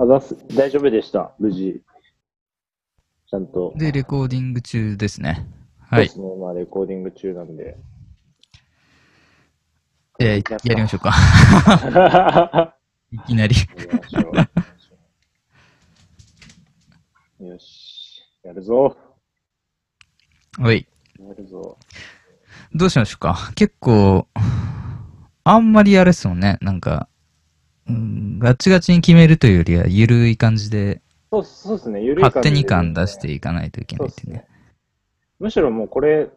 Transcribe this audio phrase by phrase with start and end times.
[0.00, 0.36] あざっす。
[0.56, 1.34] 大丈夫でした。
[1.40, 1.82] 無事。
[3.28, 3.72] ちゃんと。
[3.76, 5.46] で、レコーディング中ですね。
[5.80, 6.08] はい。
[6.08, 6.40] そうですね。
[6.40, 7.76] まあ、レコーディング中なんで。
[10.20, 11.10] えーやりましょうか。
[11.90, 12.76] か。
[13.12, 13.54] いきなり。
[17.40, 18.22] よし。
[18.44, 18.96] やるぞ。
[20.58, 20.86] はい。
[21.20, 21.76] やるぞ。
[22.74, 23.52] どうしましょうか。
[23.54, 24.28] 結構、
[25.44, 26.58] あんまりあれっすもんね。
[26.60, 27.08] なんか、
[27.88, 32.02] うん、ガチガチに決めるというよりは、ゆるい感じで、そうそうですね。
[32.02, 34.48] ゆるい感じで勝手に感出していかないといけそないってねうですね。。
[35.38, 36.30] むしろもうこれ、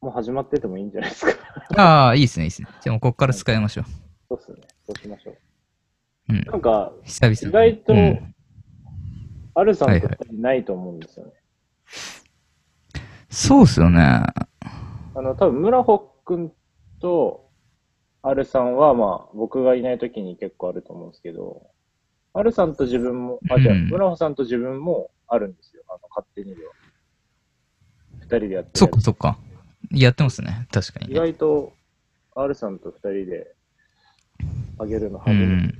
[0.00, 1.32] もう始まっててもいいんじゃないですか。
[1.76, 2.68] ああ、いいですね、いいですね。
[2.80, 3.84] じゃあもうここから使いましょう。
[4.28, 4.56] そうですね。
[4.86, 5.36] そうしましょう。
[6.30, 6.44] うん。
[6.44, 7.48] なんか、久々に。
[7.48, 8.34] 意外とうん
[9.54, 11.32] アルさんとないと思うんですよね。
[13.28, 14.00] そうっすよね。
[14.00, 14.32] あ
[15.14, 16.52] の、多分村穂くん
[17.00, 17.50] と
[18.22, 21.66] アルさんは、まあ、僕がいない時に結構あると思うんですけど、
[22.34, 25.82] アルさんと自分も、あ、じゃあ、うん村穂さんと自分もあるんですよ。
[25.88, 26.72] あの、勝手にでは。
[28.20, 29.36] 二人でやってるそっかそっか。
[29.90, 30.66] やってますね。
[30.72, 31.16] 確かに意ね。
[31.20, 31.72] 外と、
[32.36, 33.54] アルさんと二人で
[34.78, 35.72] あげるのう初めてん。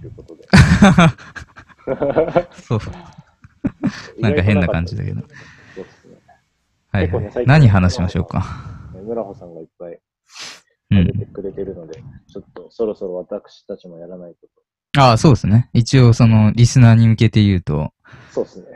[0.00, 0.48] ということで。
[2.62, 2.78] そう。
[4.20, 5.20] なんか変な感じだけど。
[5.20, 5.26] そ
[5.82, 6.16] うですね。
[6.90, 7.46] はい、はい。
[7.46, 8.44] 何話しましょうか。
[9.04, 10.00] 村穂さんがいっぱい
[10.90, 10.98] うん。
[10.98, 15.00] あげてくれてるので、ちょっとそろそろ私たちもやらないとと。
[15.00, 15.68] ああ、そうですね。
[15.72, 17.92] 一応、その、リスナーに向けて言うと、
[18.30, 18.66] そうですね。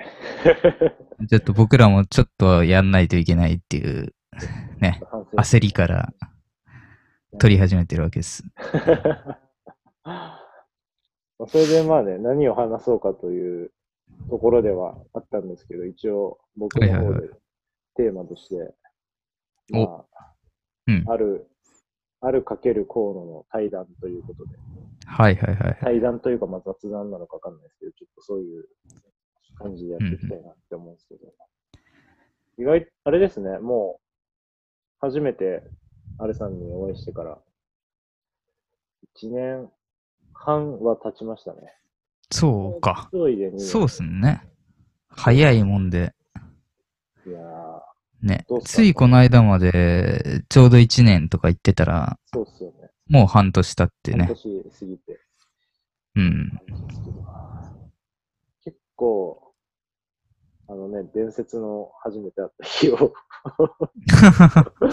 [1.28, 4.14] ちょっと僕らもちょっとやんないといけないっていう、
[4.81, 5.00] ね、
[5.36, 6.12] 焦りから
[7.38, 8.42] 取り始めてるわけです。
[10.03, 10.41] ま
[11.44, 13.70] あそれでまあね、何を話そうかという
[14.28, 17.28] ところではあったんですけど、一応僕の方で
[17.97, 18.75] テーマとして、
[19.72, 20.34] おまあ、
[20.86, 21.05] うん。
[21.06, 21.50] ある、
[22.21, 24.51] あるかける河野の対談ということで、
[25.07, 25.79] はいはいはいはい。
[25.81, 28.65] 対談というかまあ雑談なのかわかんないですけど、ちょっとそういう
[29.57, 31.33] 感じでやっていきたいなって思うんですけど、
[32.59, 34.03] 意外、あれですね、もう
[35.00, 35.62] 初めて
[36.19, 37.39] アルさんにお会いしてから、
[39.17, 39.71] 1年
[40.34, 41.59] 半は経ちましたね。
[42.31, 43.09] そうか。
[43.12, 44.47] 一人で2年そうっすね。
[45.09, 46.15] 早いもんで、
[47.27, 47.43] いやー、
[48.22, 52.91] ねついこの間まで、ちょうど1年とか言ってたら、そうっすよね。
[53.08, 54.26] もう半年経って半ね。
[54.28, 55.20] 年過ぎて
[56.16, 56.60] うん。
[58.64, 59.54] 結構、
[60.69, 63.12] あのね、伝説の初めて会った日を、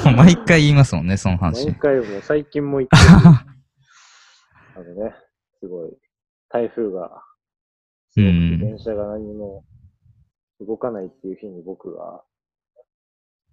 [0.16, 1.76] 毎回言いますもんね、その話毎。
[1.76, 3.02] 回もう最近も言ってる
[4.76, 5.14] あのね、
[5.60, 5.98] すごい、
[6.50, 7.24] 台風が、
[8.16, 9.64] 電車が何も
[10.60, 12.24] 動かないっていう日に僕が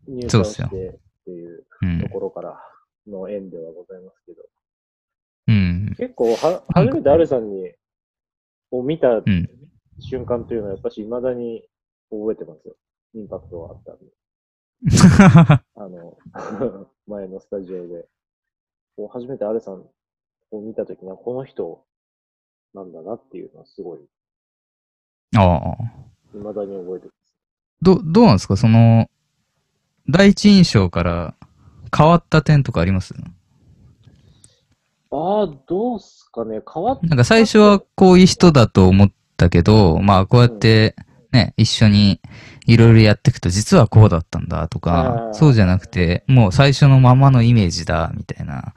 [0.09, 2.09] 入社をしてっていううんと。
[2.09, 2.59] ころから
[3.07, 4.43] の縁ではございますけど、
[5.49, 5.95] うん。
[5.99, 7.73] 結構は、初めてアルさんに、
[8.71, 9.49] を見たうん。
[10.01, 11.63] 瞬間というのは、やっぱし未だに
[12.11, 12.75] 覚えてますよ。
[13.15, 14.05] インパクトがあったんで。
[15.77, 16.19] あの、
[17.07, 18.09] 前のスタジオで、
[18.97, 19.85] こう初めてアルさん
[20.51, 21.85] を見たときには、この人
[22.75, 24.01] なんだなっていうのはすごい、
[25.37, 25.77] ああ。
[26.33, 27.37] 未だに覚えてます。
[27.83, 28.57] ど、どうなんですか？
[28.57, 29.09] その、
[30.09, 31.35] 第一印象から
[31.97, 33.15] 変わった点とかあります？
[35.11, 40.97] ああ、どうすかね、変わっなんか最初はこういう人だと思ったけど、まあこうやって
[41.31, 42.21] ね、一緒に
[42.67, 48.75] いろいろやっていくと実はこうだったんだとあか、ーそうじゃなくて、もう最初のままのイメージだ、みたいな、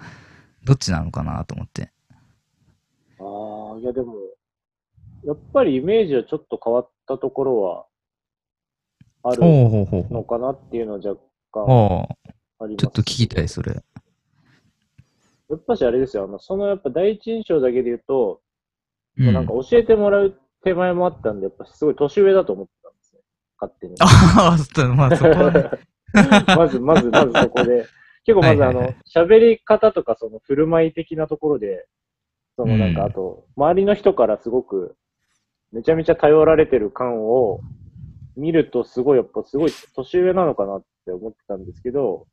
[0.64, 1.92] どっちなのかなと思って。
[3.20, 3.24] あ
[3.76, 4.14] あ、いやでも、
[5.26, 7.86] やっぱりイメージはちょっと変わったところは、
[9.30, 11.66] あるのかなっていうのは若う。
[11.66, 12.08] 干
[12.60, 12.84] あります。
[12.84, 13.74] ちょっと聞きたい、それ。
[13.74, 18.42] やっぱしあれですよ、あの、そのやっぱ第一印象だけで言うと、
[19.18, 23.22] うもうなんか教えてもらう手前もあったんで、やっぱすごい年上だと思ってたんですね。
[23.60, 23.96] 勝手に。
[24.00, 24.58] あ
[24.96, 25.70] まあそこはね。
[26.56, 27.86] まず、まず、まずそこで。
[28.26, 31.88] 結構まずあの喋り方とかその振る舞い的なところで、
[32.58, 34.98] そのなんかうんあと、周りの人からすごく、
[35.72, 37.62] めちゃめちゃ頼られてる感を
[38.38, 42.28] 見るとすごいやっぱすごい年上なのかなって思ってたんですけど、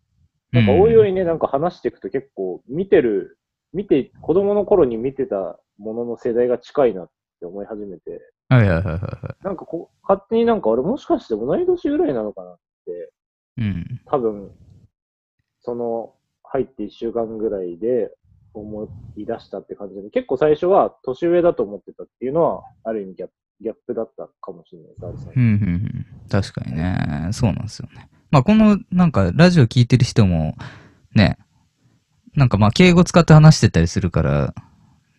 [0.53, 3.39] なんかおいおいね、なんか話していくと結構見てる、
[3.73, 7.09] 見て、子供の頃に見てたものの世代が近いなっ
[7.41, 13.65] て思い始めて、はいはいはいはいはなんかこう、勝手になんか俺もしかして同い年ぐらいなのかなって、い。
[13.65, 14.01] うん。
[14.07, 14.53] 多分、
[15.63, 16.15] その
[16.45, 18.13] 入って1週間ぐらいで
[18.53, 26.07] 思い出したって感じで、結構最初は年上だと思ってたっていうのは、ある意味ギャップギャップだったかもしれないです、うん、うん、うん。
[26.29, 27.29] 確かにね。
[27.33, 28.11] そうなんですよね。
[28.31, 30.55] まあ、この、なんか、ラジオ聞いてる人も、
[31.15, 31.39] ね、
[32.35, 34.55] なんかまあ、敬語使って話してたりするから、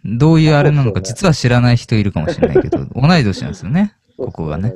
[0.05, 3.95] どういうあれなのか、実は知らない人いるかもしれないけど、 同い年なんですよね。
[4.15, 4.73] ここがね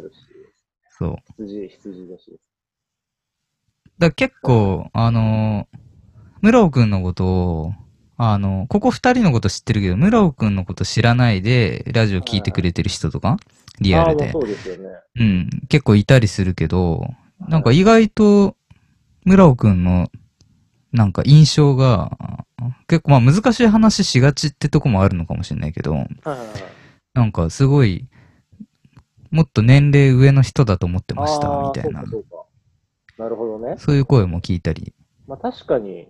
[0.98, 1.16] そう。
[1.38, 2.32] 羊、羊。
[2.32, 2.40] だか
[4.00, 5.78] ら結構、あのー、
[6.42, 7.74] 村尾くんのことを、
[8.22, 13.38] あの、ここ二人のこと知ってるけど、村尾くんのこと知らないで、ラジオ聞いてくれてる人とか、
[13.80, 14.90] リアルでそうですよね。
[15.16, 17.14] うん、結構いたりするけど、
[17.48, 18.58] なんか意外と、
[19.24, 20.12] 村尾くんの、
[20.92, 22.46] なんか印象が、
[22.90, 25.96] 結構まあ難しい話しがちってとこもあるのかもしれないけど。
[27.14, 28.06] なんかすごい、
[29.32, 32.04] もっと年齢上の人だと思ってました、みたいな。
[33.18, 33.76] なるほどね。
[33.78, 34.94] そういう声も聞いたり。
[35.26, 36.10] まあ確かに、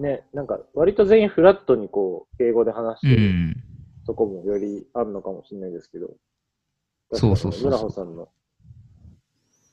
[0.00, 3.56] ね、なんか割と全員フラットにこう、敬語で話しうてるん。
[4.06, 6.16] とこもよりあるのかもしれないですけど。
[7.12, 8.28] そうそうそう村穂さんの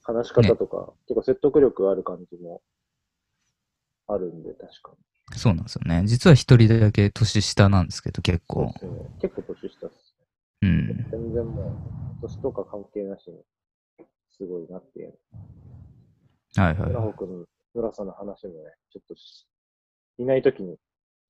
[0.03, 2.62] 話し方とか、結構説得力ある感じも
[4.07, 4.91] あるんで、確か
[5.31, 5.38] に。
[5.39, 6.03] そうなんですよね。
[6.06, 8.65] 実は一人だけ年下なんですけど、結構。
[8.65, 8.73] ね。
[9.21, 10.15] 結構年下っす
[10.62, 10.88] うん。
[10.88, 11.07] ね。
[11.12, 11.62] 全然も
[12.19, 13.38] う、年とか関係なしに、
[14.38, 15.18] すごいなっていう。
[16.56, 17.12] はいはい村はい。
[17.13, 17.45] 穂くん、
[17.75, 19.47] 村さんの話もね、ちょっとし、
[20.18, 20.78] いないときに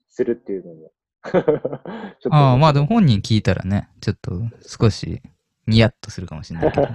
[0.10, 0.92] するっていうのも
[2.32, 4.32] ああ、まあでも本人聞いたらね、ちょっと
[4.62, 5.22] 少し
[5.68, 6.88] ニヤッとするかもしれないけど。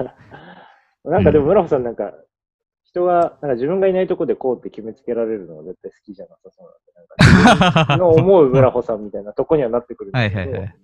[1.10, 2.14] なんかでも村穂さんなんか、
[2.84, 10.76] 人が、なんか自分がいないとこでこうって決めつけられるのは絶対好きじゃなさそうなんで、なんかの 思う村穂さんみたいなとこにはなってくるんですけど、はいはいはい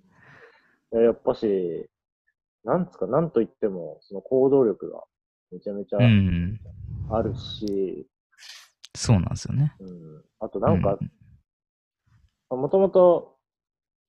[0.91, 1.87] いややっぱし、
[2.63, 5.03] なんつか、なんと言っても、その行動力が
[5.51, 6.59] めちゃめちゃうん。
[7.11, 8.07] あるし、
[8.95, 9.73] そうなんですよね。
[9.79, 10.97] うん、あとなんか
[12.51, 13.35] う、もともと、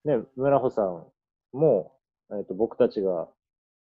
[0.05, 1.07] ね、村穂さん
[1.53, 1.93] も、
[2.33, 3.29] えっと僕たちが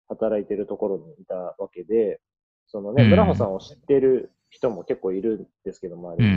[0.08, 2.20] 働いてるところにいたわけで、
[2.68, 6.32] そのね、うん村穂さんを知ってる人も結構いるんですけど、周うりに。
[6.34, 6.36] ん。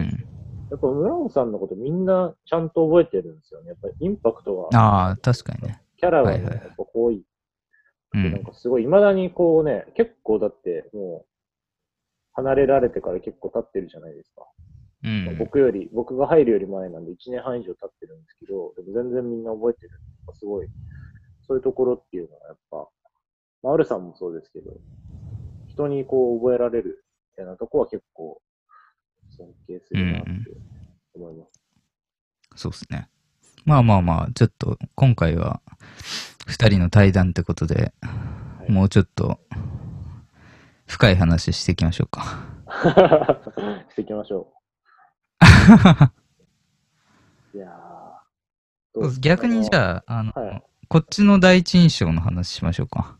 [0.72, 3.70] やっぱ村穂さんのことみんなちゃんと覚えてるんですよね。
[3.70, 5.82] やっぱりインパクトが、ああ、確かにね。
[5.98, 7.24] キャラがね、はいはいはいやっぱ濃い。
[8.14, 8.32] うん。
[8.32, 11.30] なんかすごい、未だにこうね、結構だってもう、
[12.34, 14.46] 離れられてから結構経ってるじゃないですか。
[15.04, 15.38] うん。
[15.38, 19.92] 僕より、僕が入るより前なんで1年半以上経ってるんですけど、でも全然みんな覚えてる。
[20.34, 20.68] すごい、
[21.48, 22.88] そういうところっていうのはやっぱ、
[23.64, 24.72] まあ、アルさんもそうですけど、
[25.68, 28.42] 人にこう覚えられるみたいなとこは結構
[29.38, 30.30] 尊敬するなって
[31.16, 31.62] 思います。
[32.56, 33.10] そうですね。
[33.66, 35.62] まあまあまあ、ちょっと今回は
[36.48, 37.94] 二人の対談ってことで、
[38.68, 39.40] いもうちょっと
[40.90, 42.44] 深い話していきましょうか。
[43.92, 44.52] していきましょ
[47.54, 47.56] う。
[47.58, 47.68] いや
[49.22, 53.16] 逆にじゃあ、あの、はいこっちの第一印象の話しましょうか。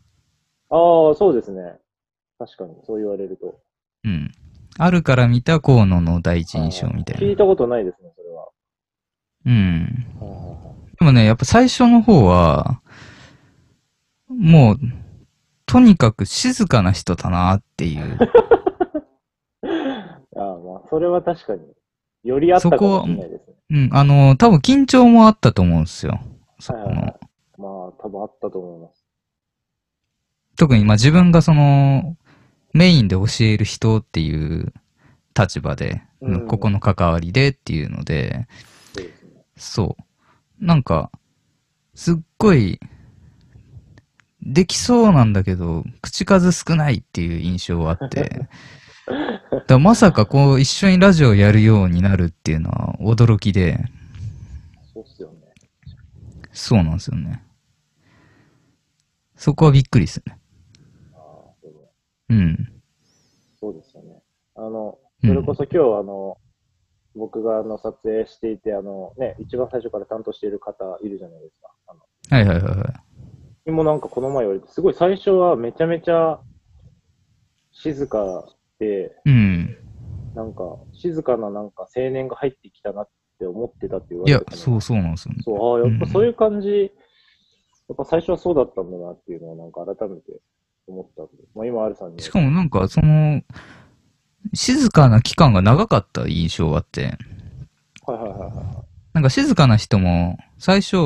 [0.70, 1.78] ああ、そうですね。
[2.36, 3.60] 確かに、そう言われると。
[4.02, 4.32] うん。
[4.76, 7.22] あるから見た河野の第一印象みたいな。
[7.22, 8.48] 聞いたことないですね、それは。
[9.46, 10.06] うん。
[10.98, 12.82] でもね、やっぱ最初の方は、
[14.28, 14.78] もう、
[15.70, 18.18] とにかく静かな人だなっていう。
[20.36, 21.60] ああ、まあ、それは確かに、
[22.24, 23.54] よりあったかもしれないですね。
[23.70, 26.18] うん、あの、多分緊張もあったと思うんですよ。
[26.58, 27.14] そこのはいはいはい。
[27.56, 29.06] まあ、多分あったと思います。
[30.56, 32.16] 特にまあ自分がその、
[32.72, 34.72] メインで教える人っていう
[35.38, 38.48] 立場で、うんここの関わりでっていうので、
[38.92, 39.12] そうね。
[39.56, 39.96] そ
[40.60, 40.64] う。
[40.64, 41.12] なんか、
[41.94, 42.80] すっごい、
[44.42, 48.48] できそうなんだけど、口数少ないっていう印象はあって、
[49.66, 53.78] だまさかこう一緒にラジオやるようになるっていうのは驚きで、
[54.94, 55.36] そうっすよね。
[56.52, 57.42] そうなんですよね。
[59.36, 60.38] そこはびっくりですね。
[61.14, 61.20] ああ、
[61.62, 61.78] そうね
[62.30, 62.82] うん。
[63.58, 64.22] そうですよね。
[64.56, 66.38] あの、うんそれこそ今日、あの、
[67.14, 71.70] 僕があの撮影していて、あのね、一番最初から担当している方いるじゃないですか。
[72.30, 73.09] はいはいはいはい。
[73.66, 76.40] にもなんかこの前言われて、すごい最初はめちゃめちゃ
[77.72, 78.46] 静か
[78.78, 79.76] で、うん。
[80.34, 85.42] なんか静かななんか青年が入ってきたなって思ってたって言わいやれて、たのそうそうなんですよね。
[85.44, 86.68] そう、ああ、やっぱそういう感じ、
[87.88, 90.40] やっぱ最初はそうだったんだなっていうのをなんか改めて
[90.86, 92.22] 思ったんで、まあ今、アルさんに。
[92.22, 93.42] しかもなんかその、
[94.54, 97.18] 静かな期間が長かった印象があって、
[98.06, 100.96] はいはいはいはなんか静かな人も最初、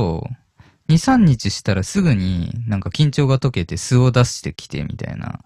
[0.89, 5.41] 2、3日したらすぐになんか緊張が解けて素を出してきてみたいな。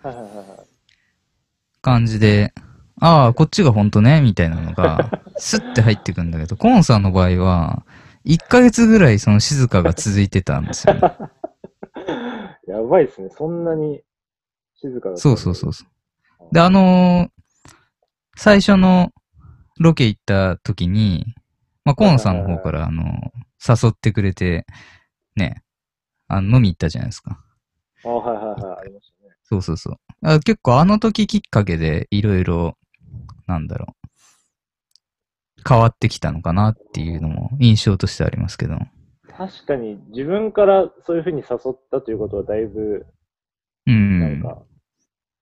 [1.80, 2.52] 感じで、
[3.00, 7.85] ああ、こっちが本当ね、みたいなのが、 スッて入ってくんだけど、コーンさんの場合は、
[8.25, 11.00] 1ヶ月ぐらいその静かが続いてたんですよね。
[12.66, 13.30] やばいですね。
[13.30, 14.02] そんなに
[14.75, 16.54] 静かだそうそうそうそう。
[16.54, 17.30] で、あのー
[18.40, 19.11] 最初の
[19.80, 21.35] ロケ行った時に、
[21.85, 24.64] まあ、コーンさんの方から、あのー誘ってくれて、
[25.38, 25.62] ね、
[26.26, 27.42] あの飲み行ったじゃないですか。
[28.04, 29.30] あはいはいはい、ありましたね。
[29.45, 29.97] そうそうそう。
[30.23, 32.76] あ結構あの時きっかけでいろいろ、
[33.47, 38.78] なんだろう、変わってきたのかなっていうのも印象としてありますけど。
[39.37, 43.07] 確かに自分からそういうふうに誘ったということはだいぶ、
[43.87, 44.42] うなんん。
[44.42, 44.62] か、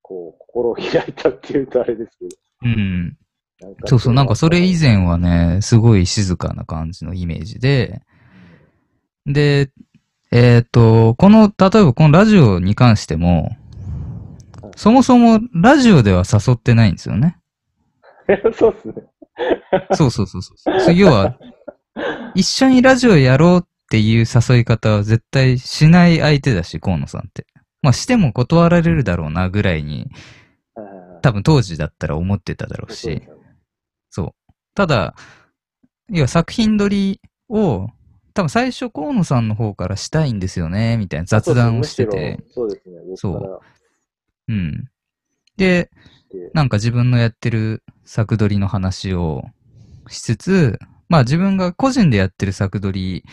[0.02, 2.36] こう、心を開いたっていうとあれですけど。
[2.62, 3.16] うん。
[3.86, 8.02] そうそう、なんかそれ以前はね、すごい静かな感じのイメージで、
[9.24, 9.70] で、
[10.38, 13.56] えっ、と、この、例えばこのラジオに関しても、
[14.76, 17.38] そもそもラジオでは誘ってないんですよね。
[18.52, 18.94] そうっすね。
[19.92, 20.94] そうそうそうそう。
[20.94, 21.38] 要は、
[22.36, 27.46] 一緒にラジオやろうっていう誘い方は絶対しない相手だし、河野さんって。
[27.80, 30.10] まあしても断られるだろうなぐらいに、
[31.22, 33.22] 多分当時だったら思ってただろうし
[34.10, 34.52] そう。
[34.74, 35.14] ただ、
[36.10, 37.88] 要は作品撮りを、
[38.36, 43.62] 多分最初河野さんの方からしたいんですよね、みたいな雑談をしてて、そうですね、そう
[44.48, 44.52] う。
[44.54, 44.88] ん。
[45.56, 45.90] で。
[46.52, 49.44] なんか自分のやってる作撮りの話を
[50.08, 50.78] しつつ、
[51.08, 53.24] まあ自分が個人でやってる作撮り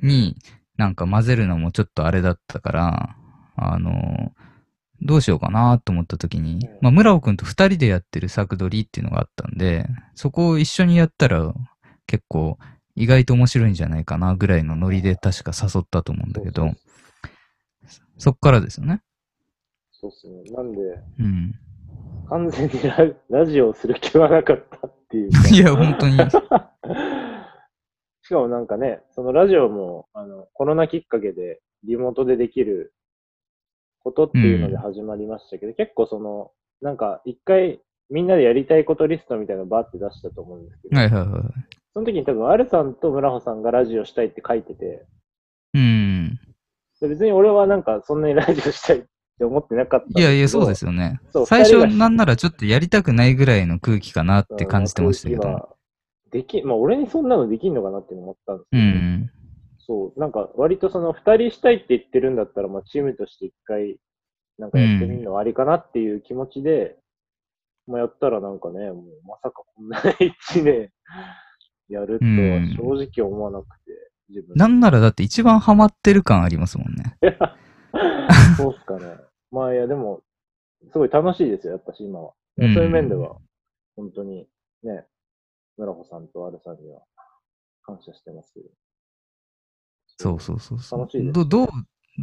[0.00, 0.36] に
[0.76, 3.16] なんか混ぜるのもちょっとあれだったから、
[3.56, 4.32] あの、
[5.00, 11.54] どうしようかなと思った時にうん、まあ村尾くんと二人でやってる作撮りっていうのがあったんで、そこを一緒にやったら
[12.06, 12.58] 結構
[12.94, 16.72] 意外と面白いんじゃないかなぐらいのノリで確か誘ったと思うんだけど、
[18.18, 19.02] そっからですよね。
[19.92, 20.42] そうっすね。
[20.54, 20.78] なんで、
[21.18, 21.54] うん。
[22.28, 22.98] 完全にラ
[23.30, 25.48] ラジオをする気はなかったっていうか。
[25.54, 26.16] いや、本当に。
[28.22, 32.94] しかもなんかね、そのラジオも、あの、コロナきっかけでリモートでできる
[34.00, 37.80] ことっていうので始まりましたけど、結構その、なんか一回
[38.10, 41.42] みんなでやりたいことリストみたいなのバーって出したと思うんですけど、はいはいはい。
[41.94, 45.06] その時に多分、アルさんと村穂さんがラジオしたいって書いてて、
[45.74, 46.40] うん。
[47.00, 49.02] で別に俺はなんかそんなにラジオしたいっ
[49.38, 50.20] て思ってなかった。
[50.20, 51.20] いやいや、そうですよね。
[51.46, 55.76] 最初なんならちょっとやりたくないぐらいの空気かなって感じてましたけど。
[56.30, 59.30] でき、まあ俺にそんなのできんのかなって思ったんですけうど、ん。
[59.78, 63.98] そう、なんか割とその二人したいって言ってるんだったら、まあチームとして一回、
[64.58, 66.96] なんかやってみるのはありかなっていう気持ちで、
[67.88, 70.90] まあやったらなんかね、もうまさかこんな一年
[71.88, 73.92] やるとは正直思わなくて、
[74.28, 77.16] 自分でなんならだって一番ハマってる感ありますもんね。
[78.56, 79.16] そうっすかね。
[79.50, 80.22] まあいや、でも、
[80.90, 82.32] すごい楽しいですよ、やっぱし今は。
[82.58, 83.36] うんそういう面では、
[83.96, 84.46] 本当に
[84.82, 85.06] ね、
[85.76, 87.02] 村穂さんとアルさんには
[87.82, 88.66] 感謝してますけど。
[90.18, 91.00] そうそうそうそう。
[91.00, 91.68] 楽しいですどどう、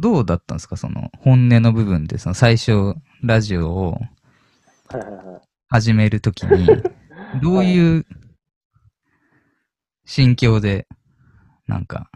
[0.00, 0.76] どうだったんですか？
[0.76, 3.98] その本音の部分で、その最初ラジオを。
[5.68, 6.66] 始めるときに、
[7.40, 8.06] どういう
[10.10, 10.88] 心境で、
[11.68, 12.10] なんか、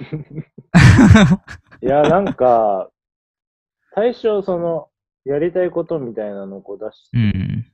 [1.82, 2.90] いや、なんか、
[3.94, 4.88] 最初、その、
[5.26, 7.66] やりたいことみたいなのをこう出して、うん。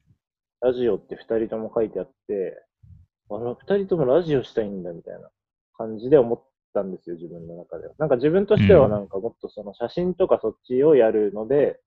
[0.61, 2.67] ラジオって二人とも書いてあって、
[3.31, 5.31] あの、二人ともラジオしたいんだみたいな
[5.77, 6.43] 感じで思っ
[6.75, 7.95] たんですよ、自分の中では。
[7.99, 11.79] なんか自分としてはなんかもっとその写真とかそっちをやるので、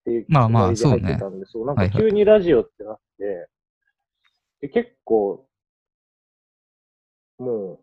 [0.00, 2.02] っていうまあまあつもりで入ってたんで、そう、なんかはいはい。
[2.02, 3.48] 急にラジオってなって、
[4.62, 5.46] で結構、
[7.40, 7.80] も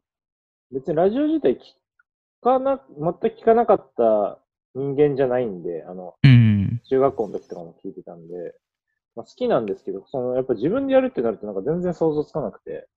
[0.72, 1.60] う、別にラジオ自体聞
[2.42, 4.40] かな、全く聞かなかった
[4.76, 6.82] 人間じゃないんで、あの、うん。
[6.90, 8.56] 中学校の時とかも聞いてたんで、
[9.16, 12.88] まあ、好きなんですけど、その、やっぱ自分でやるってなるとなんか全然想像つかなくて、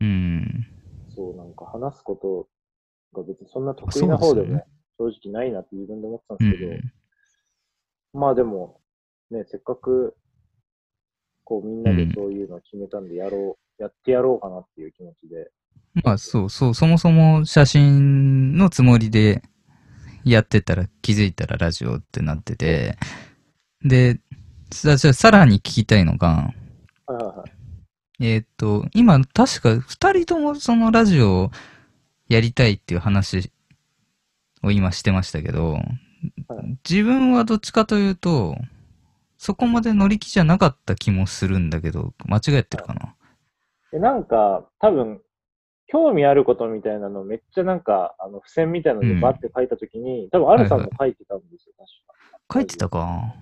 [0.00, 0.66] うん。
[1.16, 2.14] そう、なんか話すこ
[3.12, 4.46] とが別にそんな得意な方でも
[4.96, 6.72] そうです正直ないなって自分で思ってたんうですけど、
[8.18, 8.20] ん。
[8.20, 8.80] まあでも、
[9.30, 10.16] ね、せっかく、
[11.42, 15.50] こうみんなでそういうのを決めたんでやろう、やってやろうかなっていう気持ちで、
[16.02, 19.42] まあそうそう、そもそも写真のつもりで
[20.24, 22.96] やってたら気づいたらラジオってなってて、
[23.84, 24.18] で、
[24.72, 26.52] さじゃあさらに聞きたいのが、
[27.06, 27.52] はいはいはい。
[28.20, 31.50] えーっと、今確か二人ともそのラジオを
[32.28, 33.52] やりたいっていう話
[34.62, 35.78] を今してましたけど、
[36.88, 38.56] 自分はどっちかというと、
[39.36, 43.14] そこまで乗り気じゃなかった気もするんだけど、間違ってるかな。
[43.92, 45.20] で、なんか、多分、
[45.94, 51.88] 興味あることみたいなのめっちゃなんか、あの、付箋みたいなのでバッて書いたときに、多分、アルさんも書いてたんですよ、確
[52.48, 52.54] か。
[52.54, 53.32] 書いてたか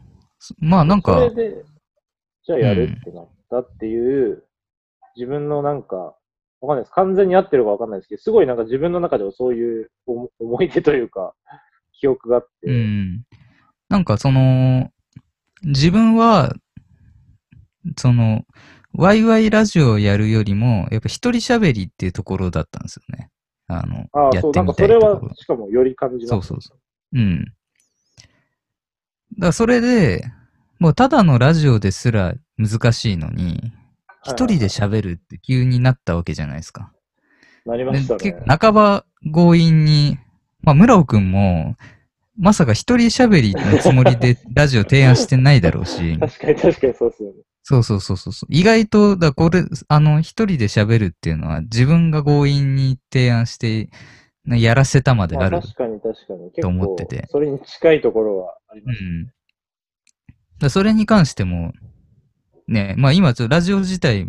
[0.59, 1.65] まあなんか、それで、
[2.45, 4.45] じゃあやるってなったっていう、
[5.17, 6.15] 自分のなんか、わ
[6.61, 6.93] かんないです。
[6.93, 11.33] 完全に合ってるかわかんないですけど、すごいなんか自分の中ではそういう思思い出というか、
[11.99, 13.25] 記憶があって、うん。
[13.89, 14.91] なんかその、
[15.63, 16.53] 自分は、
[17.97, 18.43] その、
[18.95, 23.31] ワイワイラジオをやるよりも、やっぱ一人喋りっていうところだったんですよね。
[23.67, 25.29] あの、あやってみたいところ。
[25.29, 26.29] は、しかもより感じます。
[26.29, 27.19] そうそうそう。
[27.19, 27.45] うん。
[27.45, 27.53] だ
[29.41, 30.25] からそれで、
[30.79, 33.73] もうただのラジオですら難しいのに、
[34.25, 36.93] 一人で喋るって急になったわけじゃないですか。
[37.65, 38.39] なりまでしたね結。
[38.41, 40.19] 構半ば強引に、
[40.63, 41.77] まあ、村尾くんも、
[42.39, 47.35] まさか一人喋りのつもりでラジオ提案してないだろうし、 確かに確かにそうですよね。
[47.65, 48.35] そうそうそうそう。
[48.49, 53.89] 意外と、だこれ、あの、一人で喋るっていうのは自分が強引に提案して、
[54.45, 55.61] なやらせたまでまあ、ある。
[55.61, 56.51] 確かに確かに。
[56.51, 59.05] 結と思構っててそれに近いところはありうます。
[59.05, 59.33] ん。
[60.59, 61.73] だそれに関しても、
[62.67, 64.27] ね、まあ今ちょっとラジオ自体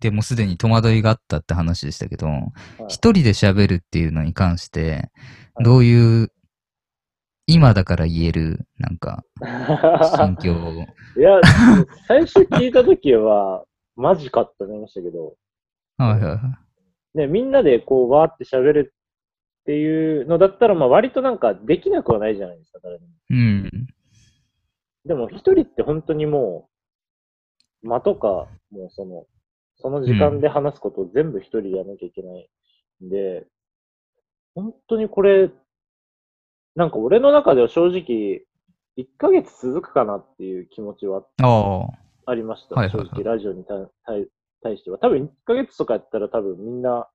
[0.00, 2.28] でもすでに戸惑いがあったって話でしたけど、
[2.88, 5.10] 一人で喋るっていうのに関して、はい
[5.60, 6.32] どういう、
[7.46, 9.24] 今だから言える、なんか、
[10.16, 10.72] 心境を。
[11.20, 11.40] いや、
[12.08, 13.64] 最初聞いたときは、
[13.96, 15.36] マジかって思いましたけど、
[15.98, 16.58] はいはいは
[17.14, 17.18] い。
[17.18, 23.12] ね、みんなでこう、わーって喋るっていうのだったら、まあ割となんかできなくはないじゃないですか、誰でも。
[23.30, 23.70] うん。
[25.04, 26.68] でも一人って本当にも
[27.82, 29.26] う、間とか、もうその、
[29.76, 32.48] その時間で話すことを全部一人でやらなきゃいけない
[33.04, 33.46] んで、
[34.54, 35.50] 本当にこれ、
[36.76, 38.44] なんか俺の中では正直、
[38.96, 41.86] 1ヶ月続くかなっていう気持ちはあ
[42.26, 42.30] あ。
[42.30, 42.74] ありました。
[42.74, 44.98] はいはいはい正直、ラジオに対しては。
[44.98, 47.08] 多分1ヶ月とかやったら多分みんな、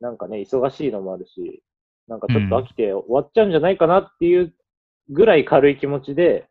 [0.00, 1.62] なんかね、忙しいのもあるし、
[2.06, 4.54] なんかちょっと飽きて終わっちゃうんじゃないかなっていう
[5.10, 6.48] ぐらい軽い気持ちで、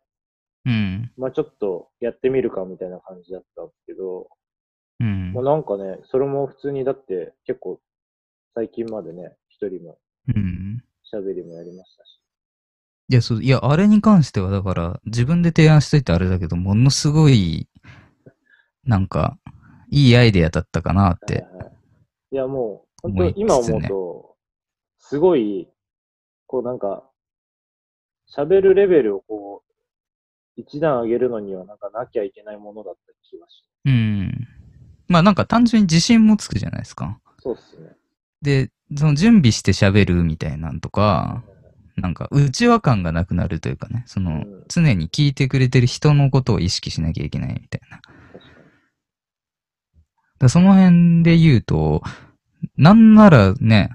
[0.64, 1.10] うん。
[1.16, 4.28] まあちょっとやってみるかみたいな感じだったんですけど、
[5.00, 5.44] うんもう。
[5.44, 7.80] なんかね、それも普通にだって結構
[8.54, 10.84] 最近までね、一人もうん。
[11.12, 12.20] 喋りもやりましたし。
[13.10, 17.68] いや、そう、いや、あれに関しては、だから、自分で提案しといてあれだけど、ものすごい、
[18.84, 19.38] なんか、
[19.90, 21.42] いいアイデアだったかなって。
[21.42, 21.48] は
[22.30, 24.36] いやもう、本当今思うと、
[24.98, 25.68] すごい、
[26.46, 27.08] こうなんか、
[28.36, 34.48] 喋るレベルをこう、一段上げるのにはなんかなきゃいけないものだった気がしうん。
[35.06, 37.18] まあなんか単純に自信もつくじゃないですか。
[37.38, 37.96] そうっすね。
[38.42, 41.42] で、その準備して喋るみたいなんとか、
[42.00, 48.00] なんか内輪感がなくなるというかね、そのうん常に聞いてくれてる人のことを意識しなきゃいけないみたいな。
[50.38, 52.02] だその辺で言うと、
[52.76, 53.90] なんならね、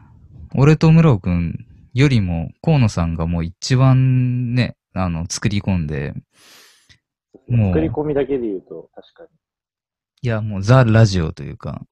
[0.56, 6.14] 俺と室尾くんよりも河野さんがもう一番ね、あの、作り込んで、
[7.48, 9.24] もう作り込みだけで言うと、確か
[10.22, 11.86] いやもうザ・ラジオというか。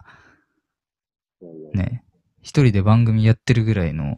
[1.74, 2.04] ね、
[2.42, 4.18] 一人で番組やってるぐらいの、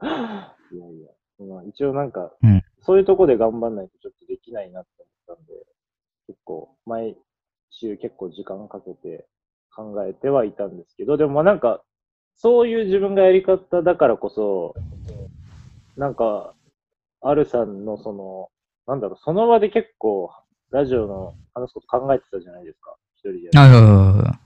[0.72, 1.08] いやいや。
[1.46, 4.88] まあ一応なんか、うんそういうとこで頑張んないとちょっとできないなって
[5.28, 5.52] 思ったんで、
[6.26, 7.16] 結構、毎
[7.70, 9.26] 週結構時間かけて
[9.74, 11.82] 考えてはいたんですけど、でもまあなんか、
[12.36, 14.74] そういう自分がやり方だからこそ、
[15.96, 16.54] なんか、
[17.20, 18.48] アルさんのその、
[18.86, 20.30] なんだろう、その場で結構、
[20.70, 23.50] ラジオの話すこと考えてたじゃないですか、一人で。
[23.58, 24.40] ああ、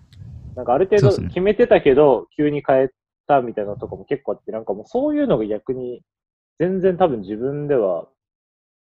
[0.57, 2.89] なんかある程度決めてたけど、急に変え
[3.27, 6.03] たみたいなとこも結構あって、なんかもうそういうのが逆に、
[6.59, 8.07] 全然多分自分では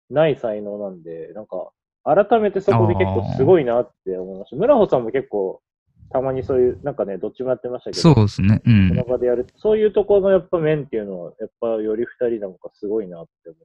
[0.09, 1.71] ない才能なんで、なんか、
[2.03, 4.55] 改めてそこで結構すごいなって思いました。
[4.55, 5.61] 村穂さんも結構、
[6.09, 8.61] たまにそういう、なんかね、どっちもやってましたけど、そうですね。
[8.65, 8.95] うんそ。
[8.95, 13.57] の場でやる、そういうところのやっぱ面っていうのは、やっぱより二人なんかすごいなって思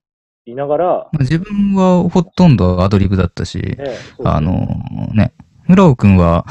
[0.46, 3.76] いながら、まあ自分はほとんどアドリブだったし、ね、
[4.24, 4.66] あの、
[5.14, 5.32] ね、
[5.68, 6.44] 村尾くんは、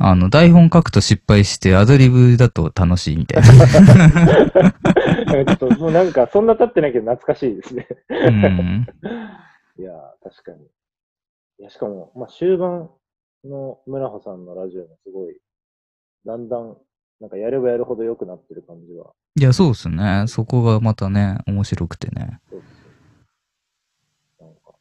[0.00, 3.48] あの、台本書くと失敗してアドリブだと楽しいみたいな。
[5.44, 7.88] ちょっともうなんか、そんな経ってないけど懐かしいですね。
[8.08, 8.86] うん。
[9.78, 10.64] いやー、確かに。
[11.58, 12.88] いや、しかも、まあ、終盤
[13.44, 15.36] の村穂さんのラジオもすごい、
[16.24, 16.76] だんだん、
[17.20, 19.12] なんかやればやるほど良くなってる感じは。
[19.36, 20.24] いや、そうですね。
[20.28, 22.40] そこがまたね、面白くてね。
[22.48, 22.62] そう
[24.40, 24.74] なんか、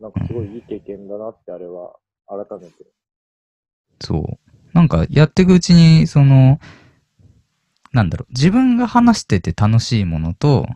[0.00, 2.86] なんかすごいいい経験だなって、あれは、改めて。
[4.00, 4.38] そう。
[4.72, 6.60] なんか、やっていくうちに、その、
[7.92, 10.66] なんだろう、自分が話してて楽しいものと、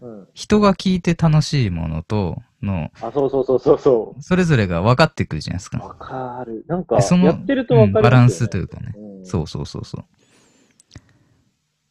[0.00, 0.28] うん。
[0.34, 5.78] 人が聞いて楽しいものと、の、あ、そうそうそうそうそそれぞれが分かってくるじゃないですう。
[5.78, 5.86] か。
[5.86, 6.64] わかる。
[6.68, 8.94] なんか、でそのやってるとわかる、うんバランスというかね。
[8.96, 10.04] うん、そうそうそうそう。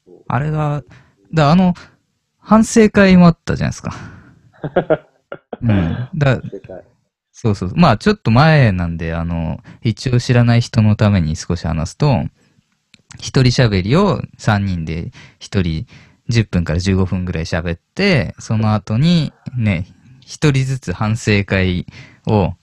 [0.06, 0.24] そう。
[0.28, 0.84] あれが、
[1.34, 1.74] だあの、
[2.40, 3.94] 反省会もあったじゃないですか。
[5.62, 6.10] うん。
[6.14, 6.42] だ。
[7.38, 7.74] そうそう。
[7.76, 12.24] まあ、ちょっと前なんで、あの、一応知らない人のために少し話すと、
[13.20, 15.86] 一人喋りを3人で一人
[16.30, 19.86] 10分から15分ぐらい喋って、その後にね、
[20.22, 21.86] 一人ずつ反省会
[22.26, 22.54] を、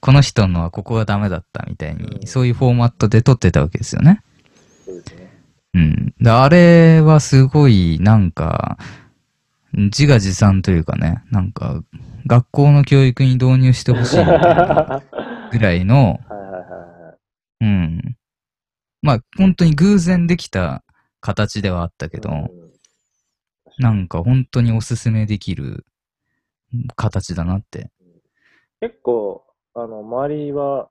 [0.00, 4.20] この人のはここがダメだったみたいに、うんそういうフォーマットで撮ってたわけですよね。
[4.84, 4.90] そ
[5.74, 6.12] うん。
[6.20, 8.78] で、あれはすごい、なんか、
[9.76, 11.82] 自画自賛というかね、なんか、
[12.26, 14.24] 学校の教育に導入してほしい
[15.52, 16.20] ぐらいの。
[17.60, 18.16] うん。
[19.02, 20.84] まあ、本当に偶然できた
[21.20, 22.64] 形ではあったけど、うん
[23.78, 25.84] なんか本当におすすめできる
[26.96, 27.90] 形だなって。
[28.80, 30.90] 結構、あの、周りは、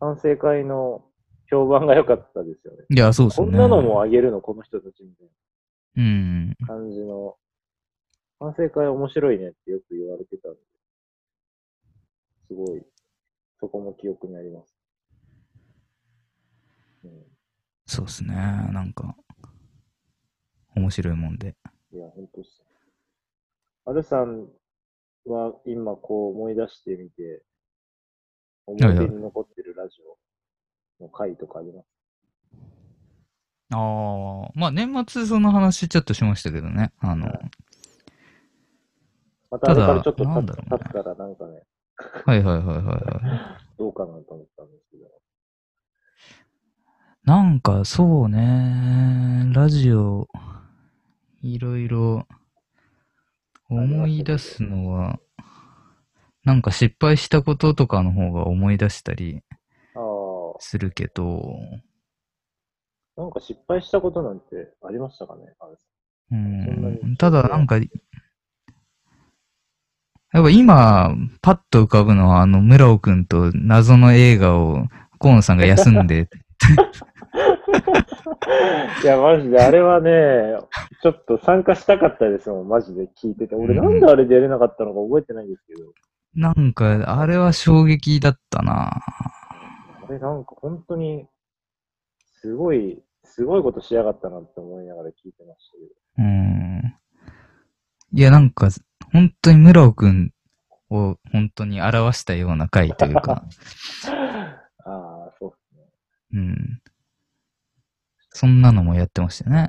[0.00, 1.04] 反省会の
[1.48, 2.84] 評判が良かったですよね。
[2.90, 3.52] いや、そうですよね。
[3.52, 5.28] こんなのもあげるの、この人たちみたい
[5.96, 6.48] うん。
[6.48, 7.36] な感じの。
[8.38, 10.58] 反省会面白いねってよく言われてたんで、
[12.48, 12.82] すごい、
[13.60, 14.76] そこも記憶にあります。
[17.04, 17.10] うん、
[17.86, 18.34] そうですね。
[18.34, 19.16] なんか、
[20.76, 21.54] 面白いもんで。
[21.92, 22.62] いや、本当っす。
[23.86, 24.48] アルさん
[25.26, 27.42] は今こう思い出してみて、
[28.66, 29.98] 思い出に残ってるラジ
[31.00, 31.86] オの回とかあります？
[33.74, 36.92] ああ、まあ年末その話ちょっとしましたけどね。
[36.98, 37.50] あの、はい
[39.54, 40.78] またあれからちょっと経ただなんだろうね。
[40.78, 41.62] 経ったらなんかね、
[42.26, 43.78] はいはいはいはいはい。
[43.78, 45.04] どうかなと思ったんですけど。
[47.22, 50.26] なんかそうね、ラジオ、
[51.40, 52.26] いろいろ
[53.70, 55.20] 思い出すのは、
[56.42, 59.42] なんか失敗したこととかの方が思い出したり
[59.94, 60.00] あ
[60.58, 61.60] するけど、
[63.16, 65.42] あ、なんか失敗したことなんてありましたかね、
[66.32, 67.78] うん、ただなんか、
[70.34, 74.88] やっぱ今、パッと浮かぶのは、あの、村尾くんと謎の映画を、
[75.20, 76.28] 河野さんが休んで、
[79.04, 80.10] いや、マジで、あれはね、
[81.02, 83.54] ちょっと参加したかったですもん、マジで聞いてて。
[83.54, 85.84] 俺、うんなんであれでやれなかったのか覚えてないんですけど、
[86.34, 89.00] なんか、あれは衝撃だったなあ
[90.10, 91.28] れ、なんか本当に、
[92.40, 95.90] すごい、すごいことしやがったなって思いながら聞いてましたけど。
[96.18, 96.96] うん。
[98.12, 98.68] いや、なんか、
[99.14, 100.32] 本当に村尾くん
[100.90, 103.44] を本当に表したような回というか、
[104.84, 105.86] ああ、そうですね。
[106.32, 106.82] うん。
[108.30, 109.68] そんなのもやってましたね。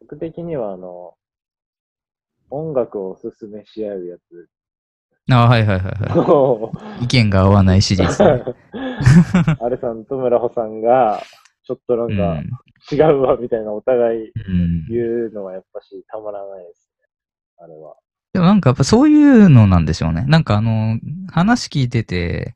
[0.00, 1.12] 僕的には、あの、
[2.48, 4.48] 音楽をおすすめし合うやつ
[5.30, 7.04] あはいはいはいはを、い。
[7.04, 8.44] 意見が合わないシリーズね。
[9.60, 11.20] アルさんと村穂さんが、
[11.64, 12.46] ちょっとなんうかん。
[12.90, 14.86] 違うわみたいなお互いうん。
[14.88, 17.08] 言うのはやっぱしたまらないですね。
[17.58, 17.96] あれは。
[18.56, 20.24] なんかやっぱそういうのなんでしょうね。
[20.26, 20.98] なんかあの、
[21.30, 22.54] 話聞いてて、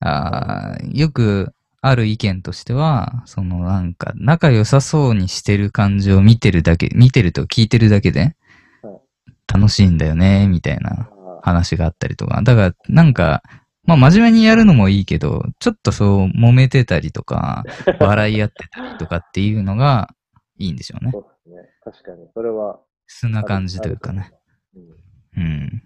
[0.00, 8.34] あーよくある意見としては、そのなんか仲良さそうにしてる感じを見てるだけ、見てると聞いてるだけで
[8.82, 12.42] はい、楽しいんだよね、みたいなあ話があったりとか。
[12.42, 13.44] だからなんか、
[13.84, 17.62] まあ真面目にやるのもいいけど、ちょっとそう揉めてたりとか、
[18.00, 20.12] 笑い合ってたりとかっていうのが
[20.58, 21.12] いいんでしょうね。
[21.12, 21.68] そうですね。
[21.84, 22.26] 確かに。
[22.34, 22.80] それは。
[23.06, 24.32] 素な感じというかね。
[24.74, 25.01] うん。
[25.36, 25.82] うん。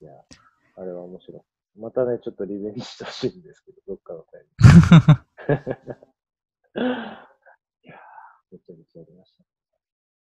[0.00, 0.12] いや、
[0.76, 1.42] あれは面白い。
[1.78, 5.82] またね、ちょっとリベンジしてほしいんですけど、どっかのタイミング。
[7.84, 8.00] いや
[8.50, 9.31] めちゃめちゃありまし